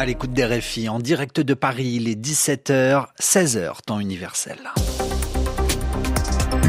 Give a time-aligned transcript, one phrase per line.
[0.00, 4.56] à l'écoute des RFI en direct de Paris, il est 17h, 16h, temps universel.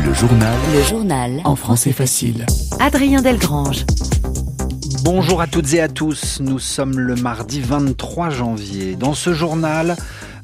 [0.05, 0.53] Le journal.
[0.73, 1.41] Le journal.
[1.45, 2.45] En français facile.
[2.81, 3.85] Adrien Delgrange.
[5.05, 8.97] Bonjour à toutes et à tous, nous sommes le mardi 23 janvier.
[8.97, 9.95] Dans ce journal,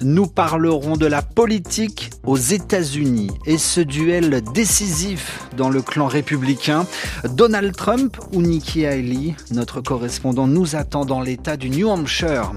[0.01, 6.85] nous parlerons de la politique aux États-Unis et ce duel décisif dans le clan républicain.
[7.23, 12.51] Donald Trump ou Nikki Haley, notre correspondant nous attend dans l'état du New Hampshire.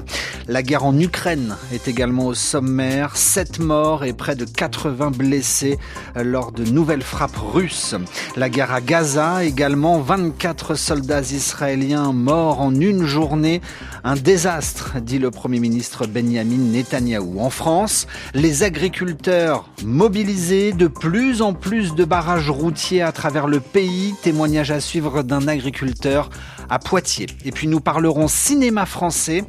[0.49, 3.17] La guerre en Ukraine est également au sommaire.
[3.17, 5.79] 7 morts et près de 80 blessés
[6.17, 7.95] lors de nouvelles frappes russes.
[8.37, 10.01] La guerre à Gaza également.
[10.01, 13.61] 24 soldats israéliens morts en une journée.
[14.03, 17.39] Un désastre, dit le Premier ministre Benjamin Netanyahou.
[17.39, 23.61] En France, les agriculteurs mobilisés, de plus en plus de barrages routiers à travers le
[23.61, 26.31] pays, témoignage à suivre d'un agriculteur
[26.69, 27.27] à Poitiers.
[27.45, 29.45] Et puis nous parlerons cinéma français.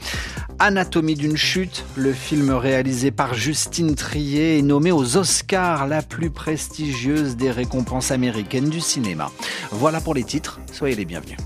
[0.59, 6.29] Anatomie d'une chute, le film réalisé par Justine Trier est nommé aux Oscars, la plus
[6.29, 9.31] prestigieuse des récompenses américaines du cinéma.
[9.71, 11.37] Voilà pour les titres, soyez les bienvenus.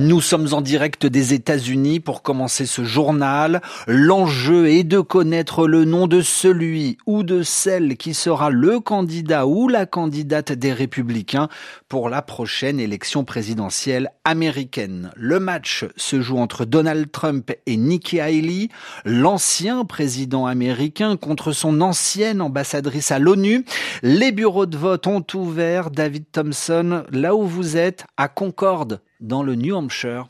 [0.00, 3.60] Nous sommes en direct des États-Unis pour commencer ce journal.
[3.88, 9.48] L'enjeu est de connaître le nom de celui ou de celle qui sera le candidat
[9.48, 11.48] ou la candidate des républicains
[11.88, 15.10] pour la prochaine élection présidentielle américaine.
[15.16, 18.68] Le match se joue entre Donald Trump et Nikki Haley,
[19.04, 23.64] l'ancien président américain contre son ancienne ambassadrice à l'ONU.
[24.04, 29.42] Les bureaux de vote ont ouvert, David Thompson, là où vous êtes, à Concorde, dans
[29.42, 30.28] le New Hampshire.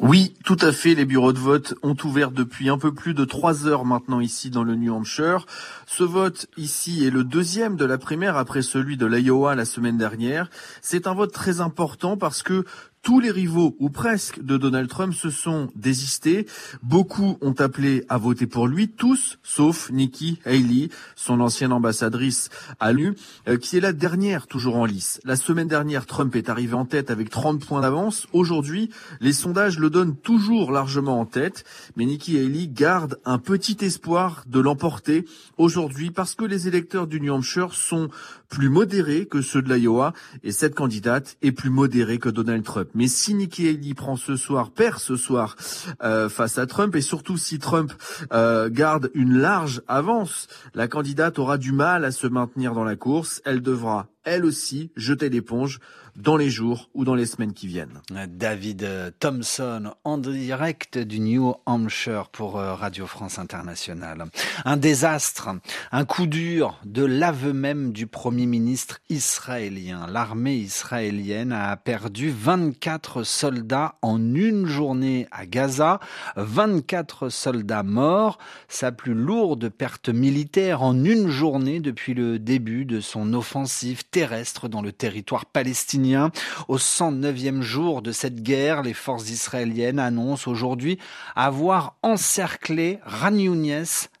[0.00, 0.94] Oui, tout à fait.
[0.94, 4.50] Les bureaux de vote ont ouvert depuis un peu plus de trois heures maintenant ici
[4.50, 5.46] dans le New Hampshire.
[5.86, 9.98] Ce vote ici est le deuxième de la primaire après celui de l'Iowa la semaine
[9.98, 10.48] dernière.
[10.80, 12.64] C'est un vote très important parce que
[13.02, 16.46] tous les rivaux, ou presque, de Donald Trump se sont désistés.
[16.82, 22.48] Beaucoup ont appelé à voter pour lui, tous, sauf Nikki Haley, son ancienne ambassadrice
[22.78, 23.14] à l'U,
[23.48, 25.20] euh, qui est la dernière toujours en lice.
[25.24, 28.28] La semaine dernière, Trump est arrivé en tête avec 30 points d'avance.
[28.32, 28.90] Aujourd'hui,
[29.20, 31.64] les sondages le donnent toujours largement en tête,
[31.96, 35.24] mais Nikki Haley garde un petit espoir de l'emporter
[35.58, 38.10] aujourd'hui parce que les électeurs du New Hampshire sont
[38.48, 40.12] plus modérés que ceux de l'Iowa
[40.44, 42.90] et cette candidate est plus modérée que Donald Trump.
[42.94, 45.56] Mais si Nikki Haley prend ce soir, perd ce soir
[46.02, 47.92] euh, face à Trump, et surtout si Trump
[48.32, 52.96] euh, garde une large avance, la candidate aura du mal à se maintenir dans la
[52.96, 53.40] course.
[53.44, 55.80] Elle devra elle aussi jeter l'éponge
[56.16, 58.00] dans les jours ou dans les semaines qui viennent.
[58.28, 64.26] David Thompson en direct du New Hampshire pour euh, Radio France Internationale.
[64.64, 65.48] Un désastre,
[65.90, 70.06] un coup dur de l'aveu même du Premier ministre israélien.
[70.06, 75.98] L'armée israélienne a perdu 24 soldats en une journée à Gaza,
[76.36, 83.00] 24 soldats morts, sa plus lourde perte militaire en une journée depuis le début de
[83.00, 86.30] son offensive terrestre dans le territoire palestinien.
[86.68, 90.98] Au 109e jour de cette guerre, les forces israéliennes annoncent aujourd'hui
[91.34, 93.32] avoir encerclé Ran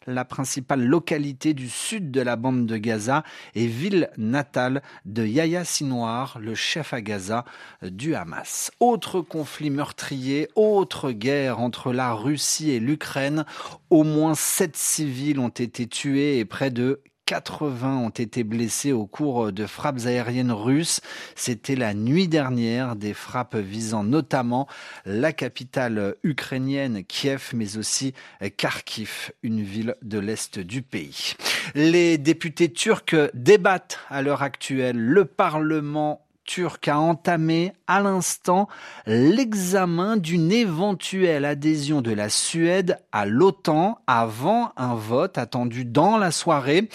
[0.06, 3.22] la principale localité du sud de la bande de Gaza
[3.54, 7.44] et ville natale de Yahya Sinwar, le chef à Gaza
[7.82, 8.72] du Hamas.
[8.80, 13.44] Autre conflit meurtrier, autre guerre entre la Russie et l'Ukraine.
[13.90, 17.02] Au moins sept civils ont été tués et près de
[17.32, 21.00] 80 ont été blessés au cours de frappes aériennes russes.
[21.34, 24.68] C'était la nuit dernière, des frappes visant notamment
[25.06, 28.12] la capitale ukrainienne Kiev, mais aussi
[28.58, 31.32] Kharkiv, une ville de l'est du pays.
[31.74, 34.98] Les députés turcs débattent à l'heure actuelle.
[34.98, 38.68] Le Parlement turc a entamé à l'instant
[39.06, 46.30] l'examen d'une éventuelle adhésion de la Suède à l'OTAN avant un vote attendu dans la
[46.30, 46.88] soirée.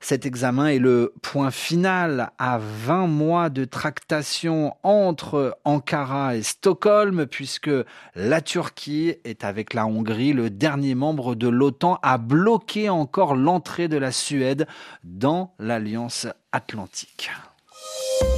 [0.00, 7.26] Cet examen est le point final à 20 mois de tractation entre Ankara et Stockholm,
[7.26, 7.70] puisque
[8.14, 13.88] la Turquie est avec la Hongrie le dernier membre de l'OTAN à bloquer encore l'entrée
[13.88, 14.68] de la Suède
[15.02, 17.30] dans l'Alliance atlantique.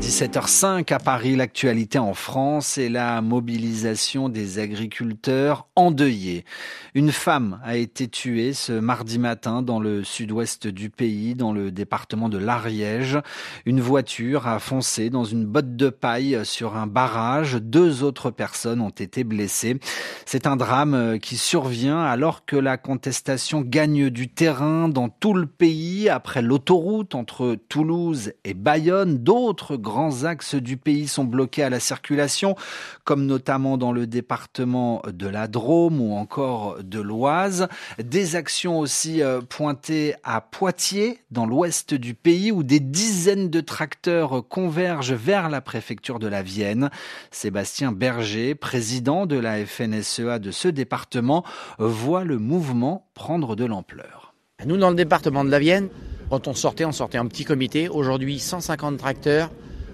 [0.00, 6.46] 17h05 à Paris, l'actualité en France et la mobilisation des agriculteurs endeuillés.
[6.94, 11.70] Une femme a été tuée ce mardi matin dans le sud-ouest du pays, dans le
[11.70, 13.18] département de l'Ariège.
[13.66, 17.56] Une voiture a foncé dans une botte de paille sur un barrage.
[17.56, 19.78] Deux autres personnes ont été blessées.
[20.24, 25.46] C'est un drame qui survient alors que la contestation gagne du terrain dans tout le
[25.46, 29.18] pays après l'autoroute entre Toulouse et Bayonne.
[29.18, 32.54] D'autres grands axes du pays sont bloqués à la circulation,
[33.02, 37.66] comme notamment dans le département de la Drôme ou encore de l'Oise.
[37.98, 43.60] Des actions aussi euh, pointées à Poitiers, dans l'ouest du pays, où des dizaines de
[43.60, 46.90] tracteurs convergent vers la préfecture de la Vienne.
[47.32, 51.44] Sébastien Berger, président de la FNSEA de ce département,
[51.80, 54.34] voit le mouvement prendre de l'ampleur.
[54.64, 55.88] Nous, dans le département de la Vienne,
[56.30, 57.88] quand on sortait, on sortait un petit comité.
[57.88, 59.50] Aujourd'hui, 150 tracteurs,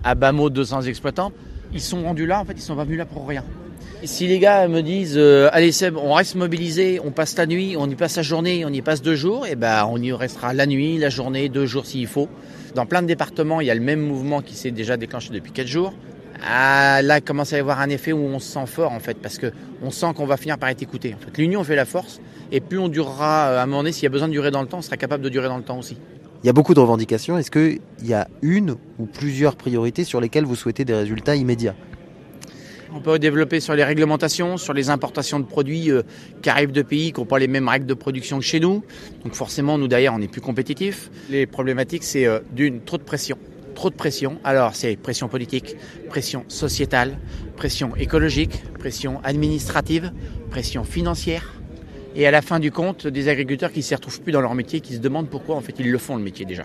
[0.06, 1.32] à bas mot 200 exploitants.
[1.74, 3.42] Ils sont rendus là, en fait, ils sont pas venus là pour rien.
[4.04, 7.74] si les gars me disent, euh, allez Seb, on reste mobilisé, on passe la nuit,
[7.76, 10.12] on y passe la journée, on y passe deux jours, et eh ben on y
[10.12, 12.28] restera la nuit, la journée, deux jours s'il faut.
[12.76, 15.50] Dans plein de départements, il y a le même mouvement qui s'est déjà déclenché depuis
[15.50, 15.92] quatre jours.
[16.46, 19.00] Ah, là, il commence à y avoir un effet où on se sent fort en
[19.00, 19.50] fait, parce que
[19.82, 21.16] on sent qu'on va finir par être écouté.
[21.16, 22.20] En fait, l'union fait la force,
[22.52, 24.52] et plus on durera euh, à un moment donné, s'il y a besoin de durer
[24.52, 25.96] dans le temps, on sera capable de durer dans le temps aussi.
[26.46, 27.36] Il y a beaucoup de revendications.
[27.36, 31.74] Est-ce qu'il y a une ou plusieurs priorités sur lesquelles vous souhaitez des résultats immédiats?
[32.94, 36.02] On peut développer sur les réglementations, sur les importations de produits euh,
[36.42, 38.84] qui arrivent de pays qui n'ont pas les mêmes règles de production que chez nous.
[39.24, 41.10] Donc forcément, nous d'ailleurs, on est plus compétitifs.
[41.30, 43.38] Les problématiques, c'est euh, d'une, trop de pression.
[43.74, 44.38] Trop de pression.
[44.44, 45.74] Alors, c'est pression politique,
[46.08, 47.18] pression sociétale,
[47.56, 50.12] pression écologique, pression administrative,
[50.52, 51.55] pression financière
[52.16, 54.54] et à la fin du compte, des agriculteurs qui ne s'y retrouvent plus dans leur
[54.54, 56.64] métier, qui se demandent pourquoi en fait ils le font le métier déjà.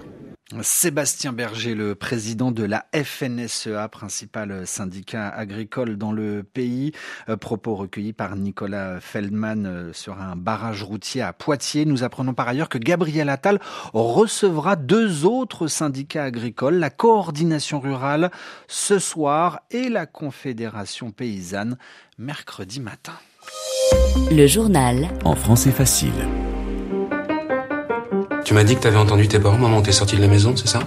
[0.61, 6.91] Sébastien Berger, le président de la FNSEA, principal syndicat agricole dans le pays.
[7.29, 11.85] Euh, propos recueillis par Nicolas Feldman euh, sur un barrage routier à Poitiers.
[11.85, 13.59] Nous apprenons par ailleurs que Gabriel Attal
[13.93, 18.29] recevra deux autres syndicats agricoles, la coordination rurale
[18.67, 21.77] ce soir et la confédération paysanne
[22.17, 23.13] mercredi matin.
[24.31, 25.09] Le journal.
[25.23, 26.11] En français facile.
[28.45, 30.67] Tu m'as dit que t'avais entendu tes parents, maman, t'es sorti de la maison, c'est
[30.67, 30.79] ça?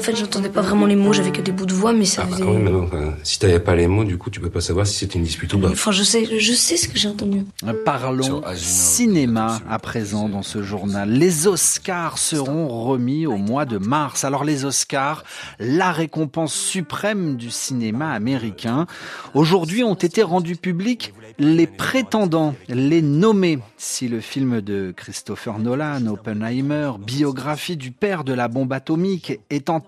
[0.00, 2.26] Fait, j'entendais pas vraiment les mots, j'avais que des bouts de voix, mais ça ah
[2.26, 2.44] bah faisait...
[2.44, 4.86] oui, mais non, enfin, si t'avais pas les mots, du coup, tu peux pas savoir
[4.86, 5.68] si c'était une dispute ou pas.
[5.68, 7.44] Enfin, je sais, je sais ce que j'ai entendu.
[7.84, 11.10] Parlons cinéma à présent dans ce journal.
[11.10, 14.24] Les Oscars seront remis au mois de mars.
[14.24, 15.24] Alors les Oscars,
[15.58, 18.86] la récompense suprême du cinéma américain,
[19.34, 23.58] aujourd'hui ont été rendus publics les prétendants, les nommés.
[23.78, 29.70] Si le film de Christopher Nolan, Oppenheimer, biographie du père de la bombe atomique, est
[29.70, 29.80] en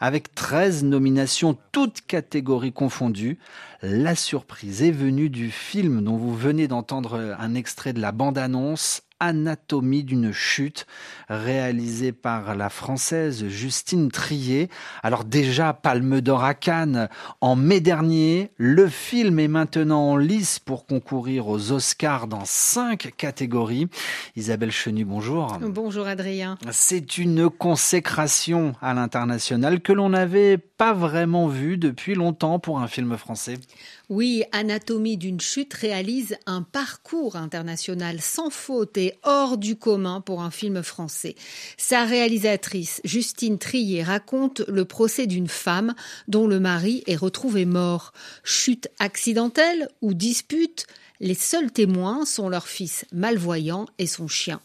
[0.00, 3.38] avec 13 nominations, toutes catégories confondues,
[3.82, 9.02] la surprise est venue du film dont vous venez d'entendre un extrait de la bande-annonce,
[9.20, 10.86] Anatomie d'une chute,
[11.28, 14.68] réalisé par la française Justine Trier.
[15.02, 17.08] Alors déjà, Palme d'Or à Cannes
[17.40, 23.12] en mai dernier, le film est maintenant en lice pour concourir aux Oscars dans cinq
[23.16, 23.88] catégories.
[24.36, 25.58] Isabelle Chenu, bonjour.
[25.60, 26.58] Bonjour Adrien.
[26.70, 32.86] C'est une consécration à l'international que l'on n'avait pas vraiment vue depuis longtemps pour un
[32.86, 33.58] film français.
[34.08, 40.40] Oui, Anatomie d'une chute réalise un parcours international sans faute et hors du commun pour
[40.40, 41.34] un film français.
[41.76, 45.94] Sa réalisatrice, Justine Trier, raconte le procès d'une femme
[46.28, 48.12] dont le mari est retrouvé mort.
[48.44, 50.86] Chute accidentelle ou dispute
[51.20, 54.60] les seuls témoins sont leur fils malvoyant et son chien.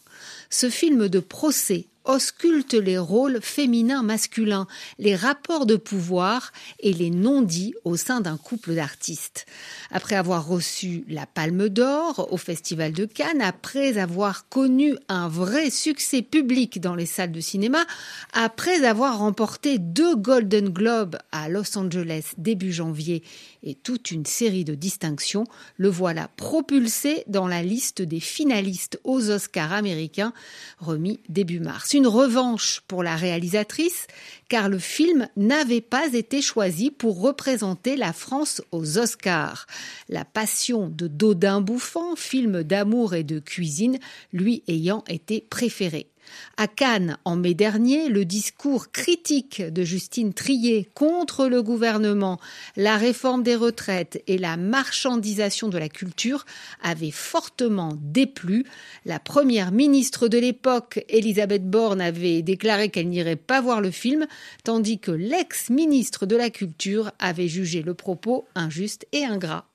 [0.48, 4.66] Ce film de procès ausculte les rôles féminins masculins,
[4.98, 9.46] les rapports de pouvoir et les non-dits au sein d'un couple d'artistes.
[9.90, 15.70] Après avoir reçu la Palme d'Or au Festival de Cannes, après avoir connu un vrai
[15.70, 17.84] succès public dans les salles de cinéma,
[18.32, 23.22] après avoir remporté deux Golden Globes à Los Angeles début janvier
[23.62, 25.44] et toute une série de distinctions,
[25.78, 30.34] le voilà propulsé dans la liste des finalistes aux Oscars américains
[30.78, 34.06] remis début mars une revanche pour la réalisatrice
[34.48, 39.66] car le film n'avait pas été choisi pour représenter la France aux Oscars.
[40.08, 43.98] La Passion de Dodin Bouffant, film d'amour et de cuisine,
[44.32, 46.08] lui ayant été préféré.
[46.56, 52.40] À Cannes, en mai dernier, le discours critique de Justine Trier contre le gouvernement,
[52.76, 56.44] la réforme des retraites et la marchandisation de la culture
[56.82, 58.64] avait fortement déplu.
[59.04, 64.26] La première ministre de l'époque, Elisabeth Borne, avait déclaré qu'elle n'irait pas voir le film,
[64.62, 69.66] tandis que l'ex-ministre de la Culture avait jugé le propos injuste et ingrat.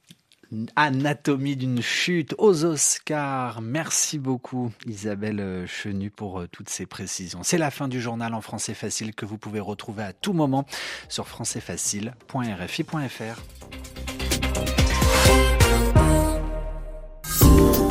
[0.76, 3.62] Anatomie d'une chute aux Oscars.
[3.62, 7.44] Merci beaucoup Isabelle Chenu pour euh, toutes ces précisions.
[7.44, 10.66] C'est la fin du journal en français facile que vous pouvez retrouver à tout moment
[11.08, 13.99] sur françaisfacile.rfi.fr.